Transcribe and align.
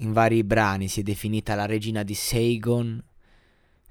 in 0.00 0.12
vari 0.12 0.44
brani 0.44 0.88
si 0.88 1.00
è 1.00 1.02
definita 1.02 1.54
la 1.54 1.66
regina 1.66 2.02
di 2.02 2.14
Saigon, 2.14 3.02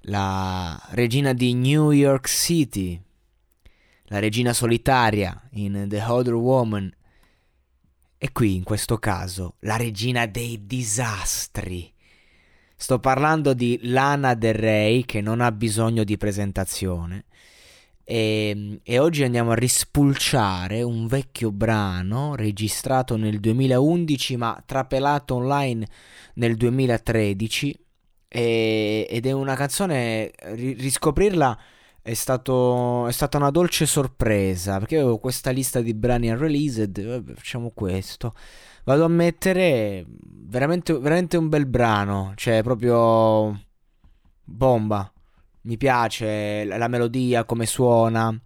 la 0.04 0.80
regina 0.92 1.34
di 1.34 1.54
New 1.54 1.92
York 1.92 2.28
City, 2.28 3.00
la 4.06 4.20
regina 4.20 4.54
solitaria 4.54 5.40
in 5.52 5.86
The 5.88 6.02
Other 6.02 6.34
Woman 6.34 6.92
e 8.18 8.32
qui 8.32 8.56
in 8.56 8.64
questo 8.64 8.98
caso 8.98 9.56
la 9.60 9.76
regina 9.76 10.26
dei 10.26 10.66
disastri. 10.66 11.94
Sto 12.76 13.00
parlando 13.00 13.54
di 13.54 13.78
Lana 13.84 14.36
Del 14.36 14.54
Rey 14.54 15.04
che 15.04 15.22
non 15.22 15.42
ha 15.42 15.52
bisogno 15.52 16.04
di 16.04 16.18
presentazione 16.18 17.26
e, 18.10 18.50
ehm, 18.50 18.80
e, 18.84 18.98
oggi 18.98 19.24
andiamo 19.24 19.52
a 19.52 19.56
rispulciare 19.56 20.82
un 20.82 21.06
vecchio 21.06 21.52
brano 21.52 22.34
registrato 22.36 23.16
nel 23.18 23.40
2011 23.40 24.36
ma 24.38 24.62
trapelato 24.66 25.36
online 25.36 25.88
nel 26.36 26.56
2013 26.56 27.80
e, 28.28 29.08
ed 29.08 29.26
è 29.28 29.32
una 29.32 29.56
canzone, 29.56 30.32
riscoprirla 30.54 31.58
è, 32.02 32.14
stato, 32.16 33.08
è, 33.08 33.12
stata 33.12 33.38
una 33.38 33.52
dolce 33.52 33.86
sorpresa 33.86 34.80
perché 34.80 34.98
avevo 34.98 35.20
questa 35.20 35.52
lista 35.52 35.82
di 35.82 35.94
brani 35.94 36.30
unreleased, 36.30 37.36
facciamo 37.36 37.72
questo. 37.72 38.34
Vado 38.86 39.04
a 39.06 39.08
mettere 39.08 40.06
veramente, 40.08 40.98
veramente 40.98 41.38
un 41.38 41.50
bel 41.50 41.68
brano, 41.68 42.34
cioè 42.36 42.64
proprio 42.64 43.66
bomba 44.44 45.12
mi 45.62 45.78
piace 45.78 46.66
la 46.66 46.88
melodia, 46.88 47.44
come 47.46 47.66
suona. 47.66 48.38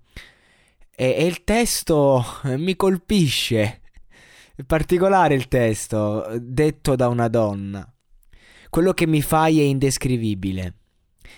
E, 0.96 1.16
e 1.18 1.26
il 1.26 1.44
testo 1.44 2.24
mi 2.58 2.76
colpisce. 2.76 3.82
È 4.56 4.64
particolare 4.64 5.34
il 5.34 5.48
testo, 5.48 6.28
detto 6.40 6.96
da 6.96 7.08
una 7.08 7.28
donna. 7.28 7.88
Quello 8.70 8.94
che 8.94 9.08
mi 9.08 9.22
fai 9.22 9.60
è 9.60 9.64
indescrivibile. 9.64 10.76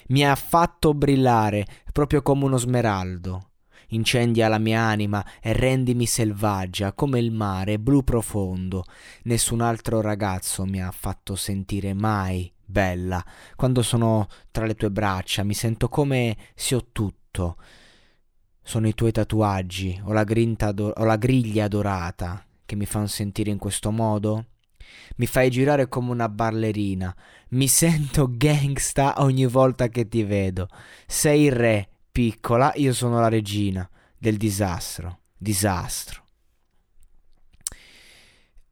Mi 0.07 0.25
ha 0.25 0.35
fatto 0.35 0.93
brillare 0.93 1.65
proprio 1.91 2.21
come 2.21 2.45
uno 2.45 2.57
smeraldo. 2.57 3.49
Incendia 3.89 4.47
la 4.47 4.57
mia 4.57 4.81
anima 4.81 5.23
e 5.41 5.53
rendimi 5.53 6.05
selvaggia 6.05 6.93
come 6.93 7.19
il 7.19 7.31
mare 7.31 7.79
blu 7.79 8.03
profondo. 8.03 8.83
Nessun 9.23 9.61
altro 9.61 10.01
ragazzo 10.01 10.65
mi 10.65 10.81
ha 10.81 10.91
fatto 10.91 11.35
sentire 11.35 11.93
mai 11.93 12.51
bella, 12.65 13.23
quando 13.55 13.81
sono 13.81 14.27
tra 14.51 14.65
le 14.65 14.75
tue 14.75 14.91
braccia, 14.91 15.43
mi 15.43 15.53
sento 15.53 15.89
come 15.89 16.35
se 16.55 16.75
ho 16.75 16.87
tutto. 16.91 17.57
Sono 18.61 18.87
i 18.87 18.93
tuoi 18.95 19.11
tatuaggi 19.11 20.01
o 20.03 20.11
la, 20.11 20.23
do- 20.23 20.93
o 20.95 21.03
la 21.03 21.17
griglia 21.17 21.67
dorata 21.67 22.43
che 22.65 22.75
mi 22.75 22.85
fanno 22.85 23.07
sentire 23.07 23.51
in 23.51 23.57
questo 23.59 23.91
modo? 23.91 24.45
Mi 25.17 25.27
fai 25.27 25.49
girare 25.49 25.87
come 25.87 26.11
una 26.11 26.29
ballerina. 26.29 27.15
Mi 27.49 27.67
sento 27.67 28.27
gangsta 28.29 29.15
ogni 29.17 29.45
volta 29.45 29.87
che 29.87 30.07
ti 30.07 30.23
vedo. 30.23 30.67
Sei 31.05 31.43
il 31.43 31.51
re, 31.51 31.89
piccola, 32.11 32.71
io 32.75 32.93
sono 32.93 33.19
la 33.19 33.29
regina 33.29 33.87
del 34.17 34.37
disastro. 34.37 35.19
Disastro. 35.37 36.24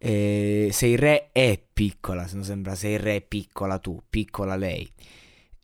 Eh, 0.06 0.68
se 0.74 0.88
il 0.88 0.98
re 0.98 1.30
è 1.32 1.58
piccola, 1.72 2.28
se 2.28 2.36
non 2.36 2.44
sembra 2.44 2.76
se 2.76 2.90
il 2.90 3.00
re 3.00 3.16
è 3.16 3.22
piccola 3.22 3.80
tu, 3.80 4.02
piccola 4.10 4.58
lei. 4.58 4.86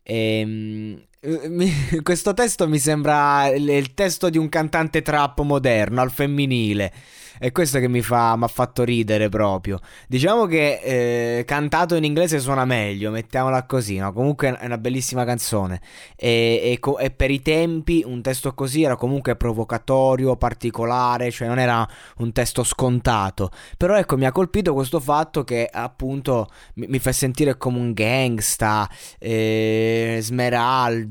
Ehm, 0.02 0.98
questo 2.02 2.32
testo 2.32 2.66
mi 2.66 2.78
sembra 2.78 3.48
il 3.48 3.92
testo 3.92 4.30
di 4.30 4.38
un 4.38 4.48
cantante 4.48 5.02
trap 5.02 5.40
moderno 5.42 6.00
al 6.00 6.10
femminile. 6.10 6.92
È 7.40 7.52
questo 7.52 7.78
che 7.78 7.88
mi, 7.88 8.02
fa, 8.02 8.32
ha 8.32 8.48
fatto 8.48 8.84
ridere 8.84 9.30
proprio. 9.30 9.80
Diciamo 10.06 10.44
che 10.44 11.38
eh, 11.38 11.44
cantato 11.46 11.94
in 11.94 12.04
inglese 12.04 12.38
suona 12.38 12.66
meglio, 12.66 13.10
mettiamola 13.10 13.64
così, 13.64 13.96
no? 13.96 14.12
Comunque 14.12 14.58
è 14.58 14.66
una 14.66 14.76
bellissima 14.76 15.24
canzone. 15.24 15.80
E, 16.16 16.78
e, 16.78 16.94
e, 16.98 17.10
per 17.10 17.30
i 17.30 17.40
tempi 17.40 18.02
un 18.04 18.20
testo 18.20 18.52
così 18.52 18.82
era 18.82 18.96
comunque 18.96 19.36
provocatorio, 19.36 20.36
particolare, 20.36 21.30
cioè 21.30 21.48
non 21.48 21.58
era 21.58 21.88
un 22.18 22.30
testo 22.32 22.62
scontato. 22.62 23.50
Però 23.78 23.96
ecco, 23.96 24.18
mi 24.18 24.26
ha 24.26 24.32
colpito 24.32 24.74
questo 24.74 25.00
fatto 25.00 25.42
che 25.42 25.66
appunto 25.72 26.46
mi, 26.74 26.88
mi 26.88 26.98
fa 26.98 27.10
sentire 27.12 27.56
come 27.56 27.78
un 27.78 27.94
gangsta, 27.94 28.86
eh, 29.18 30.18
smeraldo, 30.20 31.09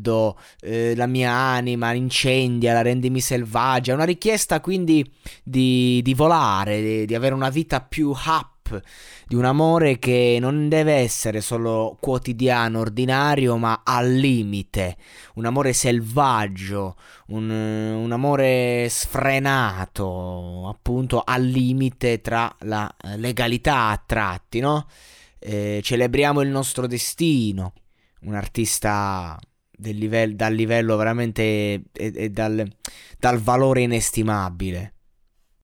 eh, 0.62 0.96
la 0.96 1.08
mia 1.08 1.32
anima 1.32 1.94
incendia, 1.94 2.74
la 2.74 2.82
rendimi 2.82 3.20
selvaggia. 3.20 3.94
Una 3.94 4.06
richiesta 4.06 4.60
quindi 4.62 5.10
di, 5.44 6.02
di 6.04 6.14
volare, 6.14 6.82
di, 6.82 7.06
di 7.06 7.16
avere 7.16 7.34
una 7.36 7.50
vita 7.50 7.82
più 7.82 8.12
up, 8.12 8.82
di 9.28 9.36
un 9.36 9.46
amore 9.46 9.98
che 10.00 10.38
non 10.40 10.70
deve 10.70 10.94
essere 10.94 11.42
solo 11.42 11.98
quotidiano, 12.00 12.80
ordinario, 12.80 13.58
ma 13.58 13.82
al 13.84 14.12
limite, 14.12 14.98
un 15.36 15.46
amore 15.46 15.74
selvaggio, 15.74 16.96
un, 17.28 17.50
un 17.50 18.12
amore 18.12 18.88
sfrenato, 18.90 20.68
appunto 20.68 21.24
al 21.26 21.44
limite 21.44 22.22
tra 22.22 22.56
la 22.60 22.92
legalità 23.16 23.88
a 23.88 24.04
tratti, 24.06 24.60
no? 24.60 24.88
Eh, 25.40 25.80
celebriamo 25.82 26.42
il 26.42 26.50
nostro 26.50 26.86
destino, 26.86 27.74
un 28.22 28.36
artista 28.36 29.40
livello, 29.82 30.36
dal 30.36 30.54
livello 30.54 30.96
veramente 30.96 31.42
e, 31.44 31.84
e 31.94 32.30
dal, 32.30 32.68
dal 33.18 33.38
valore 33.40 33.82
inestimabile 33.82 34.94